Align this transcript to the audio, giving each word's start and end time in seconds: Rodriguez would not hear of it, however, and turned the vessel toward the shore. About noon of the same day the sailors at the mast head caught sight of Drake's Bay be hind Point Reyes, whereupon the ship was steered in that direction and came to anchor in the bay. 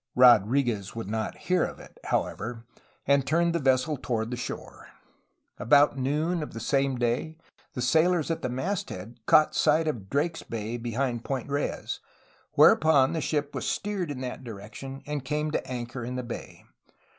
Rodriguez 0.15 0.95
would 0.95 1.07
not 1.07 1.37
hear 1.37 1.63
of 1.63 1.79
it, 1.79 1.99
however, 2.05 2.65
and 3.05 3.23
turned 3.23 3.53
the 3.53 3.59
vessel 3.59 3.97
toward 3.97 4.31
the 4.31 4.35
shore. 4.35 4.87
About 5.59 5.95
noon 5.95 6.41
of 6.41 6.53
the 6.53 6.59
same 6.59 6.95
day 6.97 7.37
the 7.75 7.83
sailors 7.83 8.31
at 8.31 8.41
the 8.41 8.49
mast 8.49 8.89
head 8.89 9.19
caught 9.27 9.53
sight 9.53 9.87
of 9.87 10.09
Drake's 10.09 10.41
Bay 10.41 10.77
be 10.77 10.93
hind 10.93 11.23
Point 11.23 11.49
Reyes, 11.51 11.99
whereupon 12.53 13.13
the 13.13 13.21
ship 13.21 13.53
was 13.53 13.67
steered 13.69 14.09
in 14.09 14.21
that 14.21 14.43
direction 14.43 15.03
and 15.05 15.23
came 15.23 15.51
to 15.51 15.63
anchor 15.67 16.03
in 16.03 16.15
the 16.15 16.23
bay. 16.23 16.63